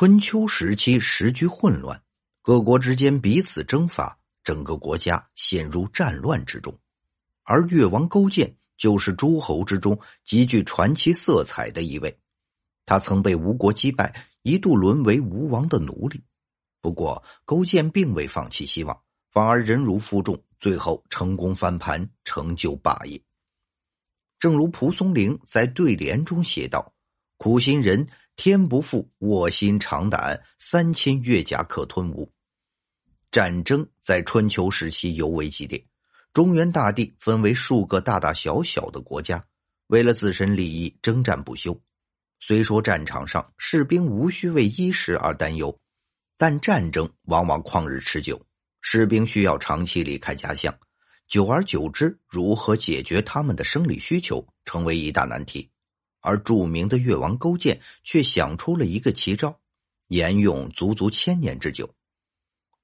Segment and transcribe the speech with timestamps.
[0.00, 2.00] 春秋时期时局混乱，
[2.40, 6.72] 各国之间彼此征伐，整个国家陷入战乱之中。
[7.42, 12.16] 而越王勾践就是诸侯之中极具传奇色彩的一位，
[12.86, 16.22] 他曾被吴国击败，一度沦为吴王的奴隶。
[16.80, 18.96] 不过，勾践并未放弃希望，
[19.32, 23.20] 反而忍辱负重，最后成功翻盘，成就霸业。
[24.38, 26.94] 正如蒲松龄在对联中写道
[27.36, 28.08] ：“苦心人。”
[28.38, 32.32] 天不负，卧薪尝胆，三千越甲可吞吴。
[33.32, 35.84] 战争在春秋时期尤为激烈，
[36.32, 39.44] 中原大地分为数个大大小小的国家，
[39.88, 41.76] 为了自身利益征战不休。
[42.38, 45.76] 虽说战场上士兵无需为衣食而担忧，
[46.36, 48.40] 但战争往往旷日持久，
[48.82, 50.72] 士兵需要长期离开家乡，
[51.26, 55.68] 久而久之，如何解决他们的生理需求，成为一大难题。
[56.20, 59.58] 而著名的越王勾践却想出了一个奇招，
[60.08, 61.88] 沿用足足千年之久。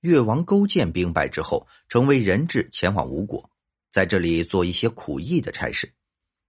[0.01, 3.51] 越王勾践兵败之后，成为人质前往吴国，
[3.91, 5.93] 在这里做一些苦役的差事。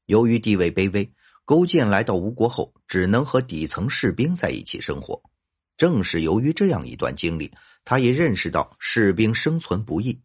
[0.06, 1.10] 由于地位卑微，
[1.46, 5.22] 勾践来到吴国后，只能和底层士兵在一起生活。
[5.78, 7.52] 正是由于这样一段经历，
[7.84, 10.22] 他也认识到士兵生存不易，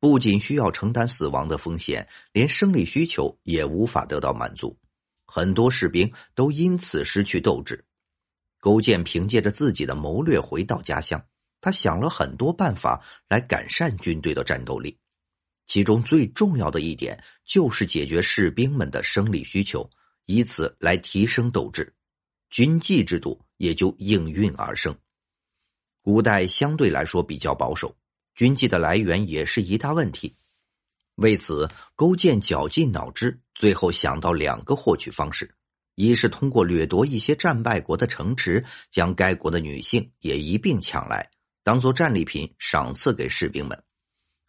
[0.00, 4.76] 不仅需要承担死亡的风险，连生理需求也无法得到满足。
[5.26, 7.84] 很多士兵都因此失去斗志。
[8.58, 11.24] 勾践凭借着自己的谋略回到家乡，
[11.60, 14.98] 他想了很多办法来改善军队的战斗力。
[15.66, 19.88] 其中最重要的一点就是解决士兵们的生理需求，
[20.24, 21.92] 以此来提升斗志。
[22.50, 24.96] 军纪制度也就应运而生。
[26.02, 27.96] 古代相对来说比较保守，
[28.34, 30.36] 军纪的来源也是一大问题。
[31.16, 35.54] 为此，勾践绞尽脑汁，最后想到两个获取方式：
[35.94, 41.30] 一是通过掠夺一些战败国的城池，将该国的女性也一并抢来，
[41.62, 43.78] 当做战利品赏赐给士兵们；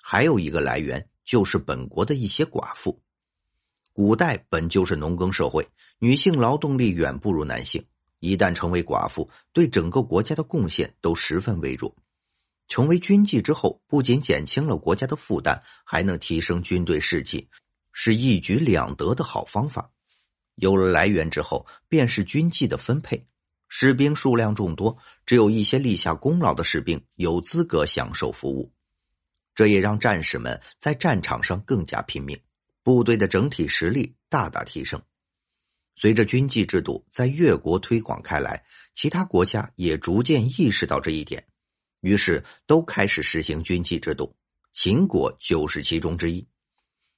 [0.02, 3.02] 还有一个来源就是本国的一些寡妇。
[3.94, 5.66] 古代本就是农耕社会，
[6.00, 7.82] 女性劳动力远不如男性，
[8.20, 11.95] 一旦成为寡妇，对整个国家的贡献都十分微弱。
[12.67, 17.48] 成为军纪之后，不仅减轻了国家的负担，还能提升军队士气，
[17.92, 19.92] 是一举两得的好方法。
[20.55, 23.27] 有了来源之后，便是军纪的分配。
[23.70, 28.72] 士兵数量众多，只有一些立下功劳的士兵有资格享受服务，
[29.54, 32.39] 这也让战士们在战场上更加拼命，
[32.82, 35.02] 部队的整体实力大大提升。
[35.95, 38.64] 随着军纪制度在越国推广开来，
[38.94, 41.45] 其他国家也逐渐意识到这一点。
[42.02, 44.35] 于是，都开始实行军纪制度。
[44.73, 46.47] 秦国就是其中之一。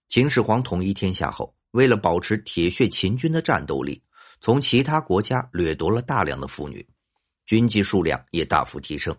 [0.08, 4.02] 秦始皇统一天下后，为了保持铁血秦军的战斗力，
[4.40, 6.88] 从其他国家掠夺了大量的妇女，
[7.46, 9.16] 军纪数量也大幅提升。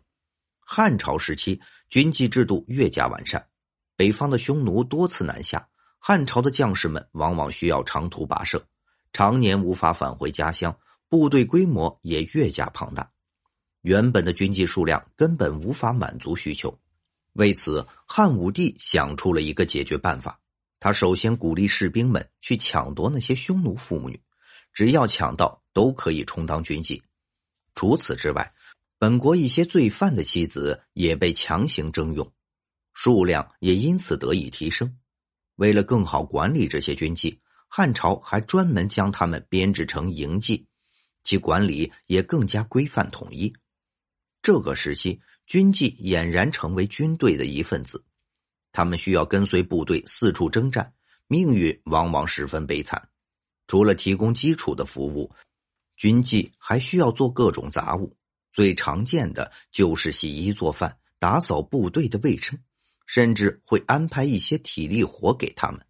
[0.58, 3.46] 汉朝时期，军纪制度越加完善。
[3.96, 8.64] 北方的匈奴多次南下，汉朝的将士们往往需要长途跋涉，
[9.12, 10.74] 常年无法返回家乡，
[11.08, 13.10] 部队规模也越加庞大。
[13.82, 16.78] 原本的军纪数量根本无法满足需求，
[17.32, 20.38] 为此汉武帝想出了一个解决办法。
[20.78, 24.20] 他首先鼓励士兵们去抢夺那些匈奴妇女，
[24.72, 27.00] 只要抢到都可以充当军妓。
[27.74, 28.52] 除此之外，
[28.98, 32.30] 本国一些罪犯的妻子也被强行征用，
[32.92, 34.96] 数量也因此得以提升。
[35.56, 37.38] 为了更好管理这些军妓，
[37.68, 40.64] 汉朝还专门将他们编制成营妓，
[41.22, 43.54] 其管理也更加规范统一。
[44.42, 48.02] 这个时期，军纪俨然成为军队的一份子，
[48.72, 50.92] 他们需要跟随部队四处征战，
[51.26, 53.08] 命运往往十分悲惨。
[53.66, 55.30] 除了提供基础的服务，
[55.96, 58.16] 军纪还需要做各种杂物，
[58.52, 62.58] 最常见的就是洗衣做饭、打扫部队的卫生，
[63.06, 65.80] 甚至会安排一些体力活给他们。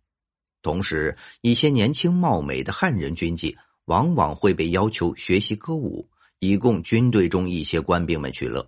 [0.61, 6.11] 同时，一些年轻貌美的汉人军妓往往会被要求学习歌舞。
[6.41, 8.67] 以供军队中一些官兵们取乐，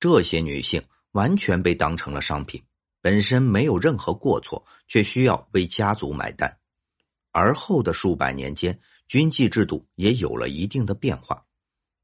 [0.00, 0.82] 这些女性
[1.12, 2.62] 完全被当成了商品，
[3.02, 6.58] 本身没有任何过错，却需要为家族买单。
[7.32, 11.44] 而后的数百年间，军纪制度也有了一定的变化。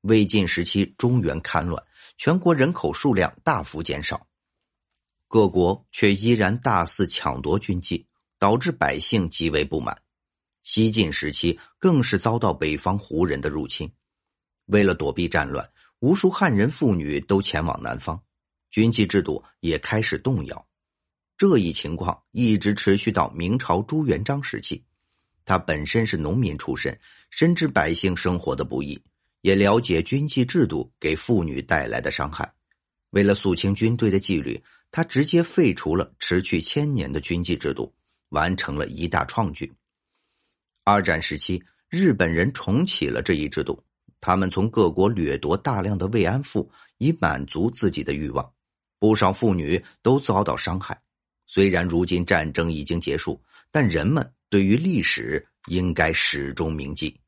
[0.02, 1.82] 魏晋时期，中原戡乱，
[2.18, 4.26] 全国人口数量大幅减少，
[5.26, 8.06] 各国却依然大肆抢夺军纪，
[8.38, 9.96] 导致百姓极为不满。
[10.64, 13.90] 西晋时期，更是遭到北方胡人的入侵。
[14.72, 15.68] 为了躲避战乱，
[16.00, 18.20] 无数汉人妇女都前往南方，
[18.70, 20.66] 军纪制度也开始动摇。
[21.36, 24.82] 这一情况一直持续到明朝朱元璋时期。
[25.44, 26.98] 他本身是农民出身，
[27.30, 28.98] 深知百姓生活的不易，
[29.42, 32.50] 也了解军纪制度给妇女带来的伤害。
[33.10, 34.58] 为了肃清军队的纪律，
[34.90, 37.92] 他直接废除了持续千年的军纪制度，
[38.30, 39.70] 完成了一大创举。
[40.84, 43.82] 二战时期，日本人重启了这一制度，
[44.22, 48.48] 他们从各国掠夺大量的慰安妇，以满足自己的欲望。
[49.00, 50.96] 不少妇女都遭到伤害。
[51.44, 53.42] 虽然如今战争已经结束，
[53.72, 57.18] 但人们对于历史应该始终铭记。